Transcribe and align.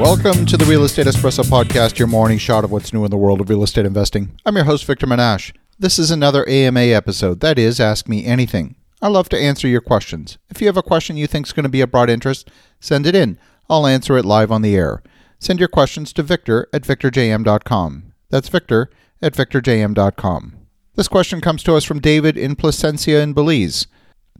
Welcome 0.00 0.44
to 0.46 0.56
the 0.56 0.66
Real 0.68 0.84
Estate 0.84 1.06
Espresso 1.06 1.44
Podcast, 1.44 1.98
your 1.98 2.08
morning 2.08 2.36
shot 2.36 2.64
of 2.64 2.70
what's 2.72 2.92
new 2.92 3.04
in 3.04 3.10
the 3.10 3.16
world 3.16 3.40
of 3.40 3.48
real 3.48 3.62
estate 3.62 3.86
investing. 3.86 4.38
I'm 4.44 4.56
your 4.56 4.64
host, 4.64 4.84
Victor 4.84 5.06
Menasce. 5.06 5.52
This 5.78 5.98
is 5.98 6.10
another 6.10 6.46
AMA 6.48 6.80
episode, 6.80 7.40
that 7.40 7.58
is, 7.58 7.78
Ask 7.78 8.08
Me 8.08 8.24
Anything. 8.24 8.74
I 9.00 9.08
love 9.08 9.28
to 9.30 9.38
answer 9.38 9.68
your 9.68 9.80
questions. 9.80 10.36
If 10.50 10.60
you 10.60 10.66
have 10.66 10.76
a 10.76 10.82
question 10.82 11.16
you 11.16 11.26
think 11.28 11.46
is 11.46 11.52
going 11.52 11.62
to 11.64 11.68
be 11.70 11.80
of 11.80 11.90
broad 11.92 12.10
interest, 12.10 12.50
send 12.80 13.06
it 13.06 13.14
in. 13.14 13.38
I'll 13.70 13.86
answer 13.86 14.18
it 14.18 14.24
live 14.24 14.50
on 14.50 14.62
the 14.62 14.76
air. 14.76 15.02
Send 15.38 15.58
your 15.60 15.68
questions 15.68 16.12
to 16.14 16.22
victor 16.22 16.68
at 16.72 16.82
victorjm.com. 16.82 18.12
That's 18.30 18.48
victor 18.48 18.90
at 19.22 19.34
victorjm.com. 19.34 20.56
This 20.96 21.08
question 21.08 21.40
comes 21.40 21.62
to 21.62 21.76
us 21.76 21.84
from 21.84 22.00
David 22.00 22.36
in 22.36 22.56
Placencia 22.56 23.22
in 23.22 23.32
Belize. 23.32 23.86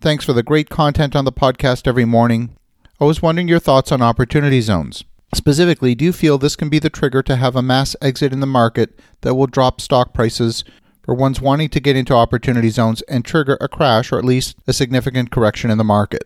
Thanks 0.00 0.24
for 0.24 0.32
the 0.32 0.42
great 0.42 0.68
content 0.68 1.14
on 1.14 1.24
the 1.24 1.32
podcast 1.32 1.86
every 1.86 2.04
morning. 2.04 2.56
I 3.00 3.04
was 3.04 3.22
wondering 3.22 3.48
your 3.48 3.60
thoughts 3.60 3.90
on 3.92 4.02
opportunity 4.02 4.60
zones. 4.60 5.04
Specifically, 5.34 5.94
do 5.96 6.04
you 6.04 6.12
feel 6.12 6.38
this 6.38 6.56
can 6.56 6.68
be 6.68 6.78
the 6.78 6.88
trigger 6.88 7.22
to 7.24 7.36
have 7.36 7.56
a 7.56 7.62
mass 7.62 7.96
exit 8.00 8.32
in 8.32 8.40
the 8.40 8.46
market 8.46 8.98
that 9.22 9.34
will 9.34 9.48
drop 9.48 9.80
stock 9.80 10.14
prices 10.14 10.64
for 11.02 11.14
ones 11.14 11.40
wanting 11.40 11.68
to 11.70 11.80
get 11.80 11.96
into 11.96 12.14
opportunity 12.14 12.70
zones 12.70 13.02
and 13.02 13.24
trigger 13.24 13.58
a 13.60 13.68
crash 13.68 14.12
or 14.12 14.18
at 14.18 14.24
least 14.24 14.56
a 14.66 14.72
significant 14.72 15.30
correction 15.30 15.70
in 15.70 15.78
the 15.78 15.84
market? 15.84 16.24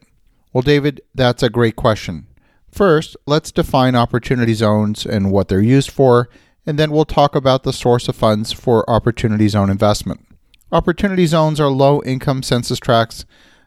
Well, 0.52 0.62
David, 0.62 1.00
that's 1.14 1.42
a 1.42 1.50
great 1.50 1.74
question. 1.74 2.26
First, 2.70 3.16
let's 3.26 3.50
define 3.50 3.94
opportunity 3.94 4.54
zones 4.54 5.06
and 5.06 5.32
what 5.32 5.48
they're 5.48 5.60
used 5.60 5.90
for, 5.90 6.28
and 6.66 6.78
then 6.78 6.90
we'll 6.90 7.06
talk 7.06 7.34
about 7.34 7.62
the 7.62 7.72
source 7.72 8.08
of 8.08 8.16
funds 8.16 8.52
for 8.52 8.88
opportunity 8.88 9.48
zone 9.48 9.70
investment. 9.70 10.24
Opportunity 10.70 11.24
zones 11.24 11.58
are 11.58 11.70
low 11.70 12.02
income 12.02 12.42
census 12.42 12.78
tracts 12.78 13.24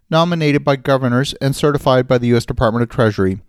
nominated 0.10 0.64
by 0.64 0.76
governors 0.76 1.34
and 1.42 1.56
certified 1.56 2.08
by 2.08 2.20
the 2.20 2.28
U.S. 2.28 2.46
Department 2.46 2.84
of 2.84 2.90
Treasury 2.90 3.40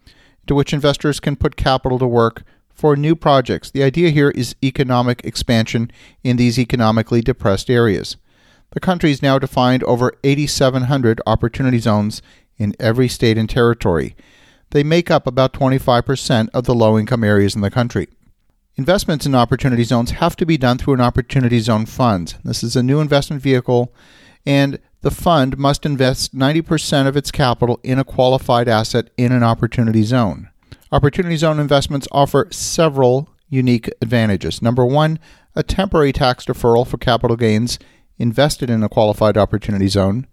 to 0.47 0.55
which 0.55 0.73
investors 0.73 1.21
can 1.21 1.37
put 1.37 1.57
capital 1.57 1.99
to 1.99 2.07
work 2.07 2.43
for 2.75 2.97
new 2.97 3.15
projects. 3.15 3.71
The 3.71 3.83
idea 3.83 4.11
here 4.11 4.31
is 4.31 4.57
economic 4.63 5.25
expansion 5.25 5.91
in 6.25 6.37
these 6.37 6.59
economically 6.59 7.21
depressed 7.21 7.71
areas. 7.71 8.17
The 8.71 8.81
country 8.81 9.11
has 9.11 9.23
now 9.23 9.39
defined 9.39 9.85
over 9.85 10.15
8,700 10.25 11.21
opportunity 11.27 11.79
zones 11.79 12.23
in 12.59 12.75
every 12.81 13.09
state 13.09 13.39
and 13.39 13.49
territory. 13.49 14.17
They 14.71 14.83
make 14.83 15.11
up 15.11 15.27
about 15.27 15.53
25% 15.53 16.49
of 16.55 16.65
the 16.65 16.75
low 16.75 16.99
income 16.99 17.23
areas 17.23 17.55
in 17.55 17.61
the 17.61 17.71
country. 17.71 18.09
Investments 18.77 19.27
in 19.27 19.35
opportunity 19.35 19.85
zones 19.85 20.13
have 20.13 20.35
to 20.37 20.47
be 20.47 20.57
done 20.57 20.79
through 20.79 20.95
an 20.95 21.01
opportunity 21.03 21.61
zone 21.61 21.85
fund. 21.85 22.37
This 22.43 22.65
is 22.65 22.75
a 22.75 22.83
new 22.83 23.01
investment 23.01 23.43
vehicle, 23.43 23.93
and 24.47 24.79
the 25.03 25.11
fund 25.11 25.59
must 25.59 25.85
invest 25.85 26.35
90% 26.35 27.07
of 27.07 27.17
its 27.17 27.31
capital 27.31 27.81
in 27.83 27.99
a 27.99 28.05
qualified 28.05 28.69
asset 28.69 29.11
in 29.17 29.33
an 29.33 29.43
opportunity 29.43 30.05
zone. 30.05 30.49
Opportunity 30.93 31.37
zone 31.37 31.59
investments 31.59 32.07
offer 32.13 32.47
several 32.51 33.29
unique 33.49 33.91
advantages. 34.01 34.63
Number 34.63 34.87
one, 34.87 35.19
a 35.55 35.63
temporary 35.63 36.13
tax 36.13 36.45
deferral 36.45 36.87
for 36.87 36.99
capital 36.99 37.37
gains 37.37 37.79
invested 38.19 38.71
in 38.71 38.83
a 38.83 38.89
qualified 38.89 39.37
opportunity 39.37 39.89
zone. 39.89 40.27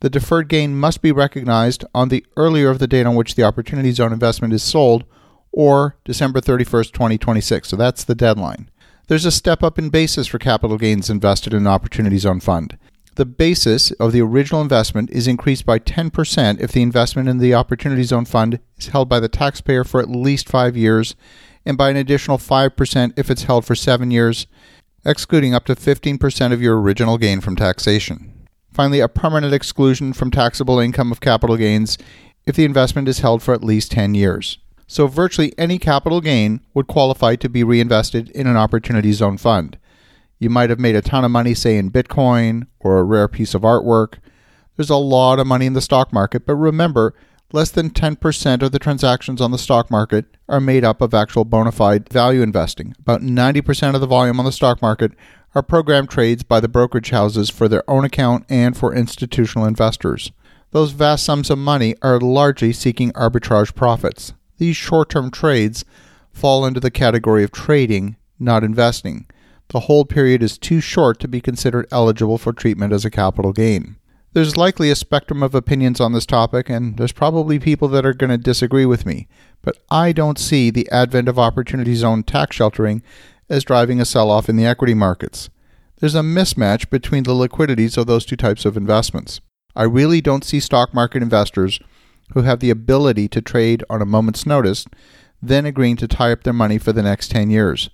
The 0.00 0.10
deferred 0.10 0.48
gain 0.48 0.76
must 0.76 1.02
be 1.02 1.12
recognized 1.12 1.84
on 1.94 2.08
the 2.08 2.24
earlier 2.36 2.70
of 2.70 2.78
the 2.78 2.86
date 2.86 3.06
on 3.06 3.14
which 3.14 3.34
the 3.34 3.44
opportunity 3.44 3.92
zone 3.92 4.12
investment 4.12 4.54
is 4.54 4.62
sold 4.62 5.04
or 5.52 5.96
December 6.04 6.40
31st, 6.40 6.92
2026. 6.92 7.68
So 7.68 7.76
that's 7.76 8.04
the 8.04 8.14
deadline. 8.14 8.70
There's 9.08 9.24
a 9.24 9.30
step 9.30 9.62
up 9.62 9.78
in 9.78 9.90
basis 9.90 10.26
for 10.26 10.38
capital 10.38 10.78
gains 10.78 11.10
invested 11.10 11.52
in 11.52 11.60
an 11.60 11.66
opportunity 11.66 12.18
zone 12.18 12.40
fund 12.40 12.78
the 13.16 13.26
basis 13.26 13.90
of 13.92 14.12
the 14.12 14.20
original 14.20 14.60
investment 14.60 15.10
is 15.10 15.26
increased 15.26 15.64
by 15.64 15.78
10% 15.78 16.60
if 16.60 16.72
the 16.72 16.82
investment 16.82 17.28
in 17.28 17.38
the 17.38 17.54
Opportunity 17.54 18.02
Zone 18.02 18.26
Fund 18.26 18.60
is 18.76 18.88
held 18.88 19.08
by 19.08 19.20
the 19.20 19.28
taxpayer 19.28 19.84
for 19.84 20.00
at 20.00 20.10
least 20.10 20.48
five 20.48 20.76
years, 20.76 21.16
and 21.64 21.78
by 21.78 21.90
an 21.90 21.96
additional 21.96 22.38
5% 22.38 23.12
if 23.16 23.30
it's 23.30 23.44
held 23.44 23.64
for 23.64 23.74
seven 23.74 24.10
years, 24.10 24.46
excluding 25.04 25.54
up 25.54 25.64
to 25.64 25.74
15% 25.74 26.52
of 26.52 26.60
your 26.60 26.78
original 26.78 27.16
gain 27.16 27.40
from 27.40 27.56
taxation. 27.56 28.32
Finally, 28.70 29.00
a 29.00 29.08
permanent 29.08 29.54
exclusion 29.54 30.12
from 30.12 30.30
taxable 30.30 30.78
income 30.78 31.10
of 31.10 31.20
capital 31.20 31.56
gains 31.56 31.96
if 32.44 32.54
the 32.54 32.66
investment 32.66 33.08
is 33.08 33.20
held 33.20 33.42
for 33.42 33.54
at 33.54 33.64
least 33.64 33.92
10 33.92 34.14
years. 34.14 34.58
So, 34.86 35.06
virtually 35.06 35.54
any 35.56 35.78
capital 35.78 36.20
gain 36.20 36.60
would 36.74 36.86
qualify 36.86 37.36
to 37.36 37.48
be 37.48 37.64
reinvested 37.64 38.30
in 38.30 38.46
an 38.46 38.56
Opportunity 38.56 39.12
Zone 39.12 39.38
Fund. 39.38 39.78
You 40.38 40.50
might 40.50 40.70
have 40.70 40.78
made 40.78 40.96
a 40.96 41.02
ton 41.02 41.24
of 41.24 41.30
money, 41.30 41.54
say, 41.54 41.78
in 41.78 41.90
Bitcoin 41.90 42.66
or 42.78 42.98
a 42.98 43.04
rare 43.04 43.28
piece 43.28 43.54
of 43.54 43.62
artwork. 43.62 44.14
There's 44.76 44.90
a 44.90 44.96
lot 44.96 45.38
of 45.38 45.46
money 45.46 45.64
in 45.64 45.72
the 45.72 45.80
stock 45.80 46.12
market, 46.12 46.44
but 46.44 46.56
remember, 46.56 47.14
less 47.52 47.70
than 47.70 47.90
10% 47.90 48.62
of 48.62 48.72
the 48.72 48.78
transactions 48.78 49.40
on 49.40 49.50
the 49.50 49.58
stock 49.58 49.90
market 49.90 50.26
are 50.48 50.60
made 50.60 50.84
up 50.84 51.00
of 51.00 51.14
actual 51.14 51.46
bona 51.46 51.72
fide 51.72 52.08
value 52.10 52.42
investing. 52.42 52.94
About 52.98 53.22
90% 53.22 53.94
of 53.94 54.00
the 54.02 54.06
volume 54.06 54.38
on 54.38 54.44
the 54.44 54.52
stock 54.52 54.82
market 54.82 55.12
are 55.54 55.62
program 55.62 56.06
trades 56.06 56.42
by 56.42 56.60
the 56.60 56.68
brokerage 56.68 57.10
houses 57.10 57.48
for 57.48 57.66
their 57.66 57.88
own 57.88 58.04
account 58.04 58.44
and 58.50 58.76
for 58.76 58.94
institutional 58.94 59.66
investors. 59.66 60.32
Those 60.72 60.92
vast 60.92 61.24
sums 61.24 61.48
of 61.48 61.56
money 61.56 61.94
are 62.02 62.20
largely 62.20 62.74
seeking 62.74 63.12
arbitrage 63.12 63.74
profits. 63.74 64.34
These 64.58 64.76
short 64.76 65.08
term 65.08 65.30
trades 65.30 65.86
fall 66.30 66.66
into 66.66 66.80
the 66.80 66.90
category 66.90 67.42
of 67.42 67.52
trading, 67.52 68.16
not 68.38 68.62
investing 68.62 69.26
the 69.68 69.80
hold 69.80 70.08
period 70.08 70.42
is 70.42 70.58
too 70.58 70.80
short 70.80 71.18
to 71.20 71.28
be 71.28 71.40
considered 71.40 71.86
eligible 71.90 72.38
for 72.38 72.52
treatment 72.52 72.92
as 72.92 73.04
a 73.04 73.10
capital 73.10 73.52
gain. 73.52 73.96
There's 74.32 74.56
likely 74.56 74.90
a 74.90 74.96
spectrum 74.96 75.42
of 75.42 75.54
opinions 75.54 76.00
on 76.00 76.12
this 76.12 76.26
topic, 76.26 76.68
and 76.68 76.98
there's 76.98 77.12
probably 77.12 77.58
people 77.58 77.88
that 77.88 78.04
are 78.04 78.12
going 78.12 78.30
to 78.30 78.38
disagree 78.38 78.84
with 78.84 79.06
me, 79.06 79.28
but 79.62 79.78
I 79.90 80.12
don't 80.12 80.38
see 80.38 80.70
the 80.70 80.88
advent 80.90 81.28
of 81.28 81.38
opportunity 81.38 81.94
zone 81.94 82.22
tax 82.22 82.56
sheltering 82.56 83.02
as 83.48 83.64
driving 83.64 84.00
a 84.00 84.04
sell 84.04 84.30
off 84.30 84.48
in 84.48 84.56
the 84.56 84.66
equity 84.66 84.94
markets. 84.94 85.48
There's 85.98 86.14
a 86.14 86.20
mismatch 86.20 86.90
between 86.90 87.22
the 87.22 87.32
liquidities 87.32 87.96
of 87.96 88.06
those 88.06 88.26
two 88.26 88.36
types 88.36 88.66
of 88.66 88.76
investments. 88.76 89.40
I 89.74 89.84
really 89.84 90.20
don't 90.20 90.44
see 90.44 90.60
stock 90.60 90.92
market 90.92 91.22
investors 91.22 91.80
who 92.34 92.42
have 92.42 92.60
the 92.60 92.70
ability 92.70 93.28
to 93.28 93.40
trade 93.40 93.84
on 93.88 94.02
a 94.02 94.06
moment's 94.06 94.44
notice 94.44 94.84
then 95.42 95.66
agreeing 95.66 95.96
to 95.96 96.08
tie 96.08 96.32
up 96.32 96.42
their 96.42 96.52
money 96.52 96.78
for 96.78 96.92
the 96.92 97.02
next 97.02 97.30
10 97.30 97.50
years. 97.50 97.90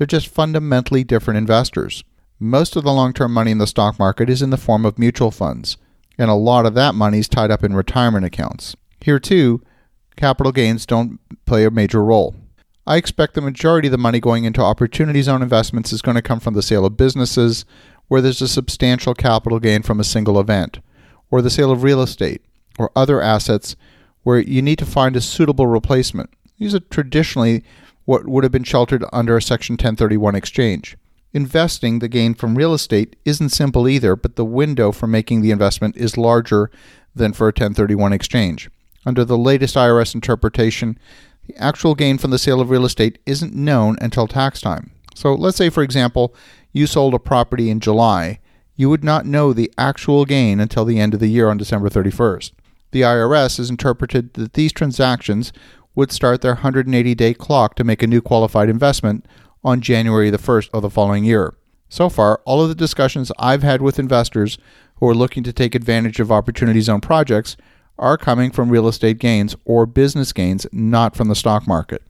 They're 0.00 0.06
just 0.06 0.28
fundamentally 0.28 1.04
different 1.04 1.36
investors. 1.36 2.04
Most 2.38 2.74
of 2.74 2.84
the 2.84 2.92
long 2.92 3.12
term 3.12 3.34
money 3.34 3.50
in 3.50 3.58
the 3.58 3.66
stock 3.66 3.98
market 3.98 4.30
is 4.30 4.40
in 4.40 4.48
the 4.48 4.56
form 4.56 4.86
of 4.86 4.98
mutual 4.98 5.30
funds, 5.30 5.76
and 6.16 6.30
a 6.30 6.34
lot 6.34 6.64
of 6.64 6.72
that 6.72 6.94
money 6.94 7.18
is 7.18 7.28
tied 7.28 7.50
up 7.50 7.62
in 7.62 7.74
retirement 7.74 8.24
accounts. 8.24 8.74
Here, 9.02 9.18
too, 9.18 9.60
capital 10.16 10.52
gains 10.52 10.86
don't 10.86 11.20
play 11.44 11.66
a 11.66 11.70
major 11.70 12.02
role. 12.02 12.34
I 12.86 12.96
expect 12.96 13.34
the 13.34 13.42
majority 13.42 13.88
of 13.88 13.92
the 13.92 13.98
money 13.98 14.20
going 14.20 14.44
into 14.44 14.62
opportunity 14.62 15.20
zone 15.20 15.42
investments 15.42 15.92
is 15.92 16.00
going 16.00 16.14
to 16.14 16.22
come 16.22 16.40
from 16.40 16.54
the 16.54 16.62
sale 16.62 16.86
of 16.86 16.96
businesses 16.96 17.66
where 18.08 18.22
there's 18.22 18.40
a 18.40 18.48
substantial 18.48 19.12
capital 19.12 19.60
gain 19.60 19.82
from 19.82 20.00
a 20.00 20.04
single 20.04 20.40
event, 20.40 20.78
or 21.30 21.42
the 21.42 21.50
sale 21.50 21.70
of 21.70 21.82
real 21.82 22.00
estate, 22.00 22.40
or 22.78 22.90
other 22.96 23.20
assets 23.20 23.76
where 24.22 24.38
you 24.38 24.62
need 24.62 24.78
to 24.78 24.86
find 24.86 25.14
a 25.14 25.20
suitable 25.20 25.66
replacement. 25.66 26.30
These 26.58 26.74
are 26.74 26.80
traditionally 26.80 27.64
what 28.10 28.26
would 28.26 28.42
have 28.42 28.50
been 28.50 28.64
sheltered 28.64 29.04
under 29.12 29.36
a 29.36 29.40
Section 29.40 29.74
1031 29.74 30.34
exchange. 30.34 30.96
Investing 31.32 32.00
the 32.00 32.08
gain 32.08 32.34
from 32.34 32.58
real 32.58 32.74
estate 32.74 33.14
isn't 33.24 33.50
simple 33.50 33.88
either, 33.88 34.16
but 34.16 34.34
the 34.34 34.44
window 34.44 34.90
for 34.90 35.06
making 35.06 35.42
the 35.42 35.52
investment 35.52 35.96
is 35.96 36.18
larger 36.18 36.72
than 37.14 37.32
for 37.32 37.44
a 37.44 37.54
1031 37.54 38.12
exchange. 38.12 38.68
Under 39.06 39.24
the 39.24 39.38
latest 39.38 39.76
IRS 39.76 40.12
interpretation, 40.12 40.98
the 41.46 41.56
actual 41.56 41.94
gain 41.94 42.18
from 42.18 42.32
the 42.32 42.38
sale 42.40 42.60
of 42.60 42.68
real 42.68 42.84
estate 42.84 43.20
isn't 43.26 43.54
known 43.54 43.96
until 44.00 44.26
tax 44.26 44.60
time. 44.60 44.90
So 45.14 45.32
let's 45.32 45.56
say, 45.56 45.70
for 45.70 45.84
example, 45.84 46.34
you 46.72 46.88
sold 46.88 47.14
a 47.14 47.20
property 47.20 47.70
in 47.70 47.78
July. 47.78 48.40
You 48.74 48.90
would 48.90 49.04
not 49.04 49.24
know 49.24 49.52
the 49.52 49.72
actual 49.78 50.24
gain 50.24 50.58
until 50.58 50.84
the 50.84 50.98
end 50.98 51.14
of 51.14 51.20
the 51.20 51.30
year 51.30 51.48
on 51.48 51.58
December 51.58 51.88
31st. 51.88 52.50
The 52.90 53.02
IRS 53.02 53.58
has 53.58 53.70
interpreted 53.70 54.34
that 54.34 54.54
these 54.54 54.72
transactions 54.72 55.52
would 55.94 56.12
start 56.12 56.40
their 56.40 56.54
180 56.54 57.14
day 57.14 57.34
clock 57.34 57.74
to 57.76 57.84
make 57.84 58.02
a 58.02 58.06
new 58.06 58.20
qualified 58.20 58.68
investment 58.68 59.26
on 59.62 59.80
January 59.80 60.30
the 60.30 60.38
1st 60.38 60.70
of 60.72 60.82
the 60.82 60.90
following 60.90 61.24
year. 61.24 61.54
So 61.88 62.08
far, 62.08 62.40
all 62.44 62.62
of 62.62 62.68
the 62.68 62.74
discussions 62.74 63.32
I've 63.38 63.62
had 63.62 63.82
with 63.82 63.98
investors 63.98 64.58
who 64.96 65.08
are 65.08 65.14
looking 65.14 65.42
to 65.42 65.52
take 65.52 65.74
advantage 65.74 66.20
of 66.20 66.30
Opportunity 66.30 66.80
Zone 66.80 67.00
projects 67.00 67.56
are 67.98 68.16
coming 68.16 68.50
from 68.50 68.70
real 68.70 68.88
estate 68.88 69.18
gains 69.18 69.56
or 69.64 69.86
business 69.86 70.32
gains, 70.32 70.66
not 70.72 71.16
from 71.16 71.28
the 71.28 71.34
stock 71.34 71.66
market. 71.66 72.02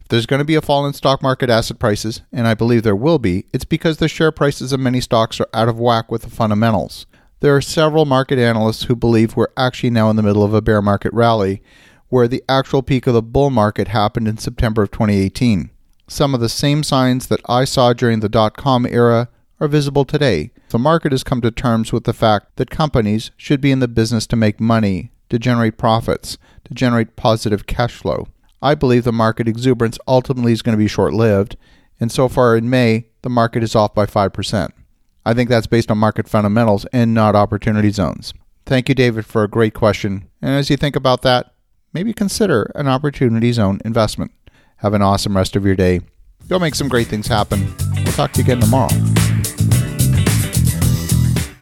If 0.00 0.08
there's 0.08 0.26
going 0.26 0.38
to 0.38 0.44
be 0.44 0.54
a 0.54 0.62
fall 0.62 0.86
in 0.86 0.92
stock 0.92 1.20
market 1.22 1.50
asset 1.50 1.80
prices, 1.80 2.22
and 2.32 2.46
I 2.46 2.54
believe 2.54 2.84
there 2.84 2.94
will 2.94 3.18
be, 3.18 3.46
it's 3.52 3.64
because 3.64 3.96
the 3.96 4.06
share 4.06 4.30
prices 4.30 4.72
of 4.72 4.78
many 4.78 5.00
stocks 5.00 5.40
are 5.40 5.48
out 5.52 5.68
of 5.68 5.80
whack 5.80 6.10
with 6.12 6.22
the 6.22 6.30
fundamentals. 6.30 7.06
There 7.40 7.56
are 7.56 7.60
several 7.60 8.04
market 8.04 8.38
analysts 8.38 8.84
who 8.84 8.94
believe 8.94 9.36
we're 9.36 9.48
actually 9.56 9.90
now 9.90 10.08
in 10.08 10.16
the 10.16 10.22
middle 10.22 10.44
of 10.44 10.54
a 10.54 10.62
bear 10.62 10.80
market 10.80 11.12
rally, 11.12 11.62
where 12.08 12.28
the 12.28 12.42
actual 12.48 12.82
peak 12.82 13.06
of 13.06 13.14
the 13.14 13.22
bull 13.22 13.50
market 13.50 13.88
happened 13.88 14.28
in 14.28 14.38
September 14.38 14.82
of 14.82 14.90
2018. 14.90 15.70
Some 16.08 16.34
of 16.34 16.40
the 16.40 16.48
same 16.48 16.82
signs 16.82 17.26
that 17.26 17.40
I 17.48 17.64
saw 17.64 17.92
during 17.92 18.20
the 18.20 18.28
dot 18.28 18.56
com 18.56 18.86
era 18.86 19.28
are 19.60 19.68
visible 19.68 20.04
today. 20.04 20.50
The 20.68 20.78
market 20.78 21.12
has 21.12 21.24
come 21.24 21.40
to 21.40 21.50
terms 21.50 21.92
with 21.92 22.04
the 22.04 22.12
fact 22.12 22.56
that 22.56 22.70
companies 22.70 23.30
should 23.36 23.60
be 23.60 23.72
in 23.72 23.80
the 23.80 23.88
business 23.88 24.26
to 24.28 24.36
make 24.36 24.60
money, 24.60 25.10
to 25.30 25.38
generate 25.38 25.78
profits, 25.78 26.38
to 26.64 26.74
generate 26.74 27.16
positive 27.16 27.66
cash 27.66 27.94
flow. 27.94 28.28
I 28.62 28.74
believe 28.74 29.04
the 29.04 29.12
market 29.12 29.48
exuberance 29.48 29.98
ultimately 30.06 30.52
is 30.52 30.62
going 30.62 30.76
to 30.76 30.82
be 30.82 30.88
short 30.88 31.12
lived, 31.12 31.56
and 31.98 32.12
so 32.12 32.28
far 32.28 32.56
in 32.56 32.70
May, 32.70 33.06
the 33.22 33.30
market 33.30 33.62
is 33.62 33.74
off 33.74 33.94
by 33.94 34.06
5%. 34.06 34.70
I 35.24 35.34
think 35.34 35.48
that's 35.48 35.66
based 35.66 35.90
on 35.90 35.98
market 35.98 36.28
fundamentals 36.28 36.84
and 36.92 37.12
not 37.12 37.34
opportunity 37.34 37.90
zones. 37.90 38.32
Thank 38.64 38.88
you, 38.88 38.94
David, 38.94 39.26
for 39.26 39.42
a 39.42 39.48
great 39.48 39.74
question. 39.74 40.28
And 40.42 40.52
as 40.52 40.70
you 40.70 40.76
think 40.76 40.96
about 40.96 41.22
that, 41.22 41.52
maybe 41.96 42.12
consider 42.12 42.70
an 42.74 42.86
opportunity 42.86 43.50
zone 43.52 43.80
investment. 43.82 44.30
Have 44.76 44.92
an 44.92 45.00
awesome 45.00 45.34
rest 45.34 45.56
of 45.56 45.64
your 45.64 45.74
day. 45.74 46.02
Go 46.46 46.58
make 46.58 46.74
some 46.74 46.88
great 46.88 47.06
things 47.06 47.26
happen. 47.26 47.74
We'll 47.94 48.12
talk 48.12 48.32
to 48.32 48.40
you 48.40 48.44
again 48.44 48.60
tomorrow. 48.60 49.15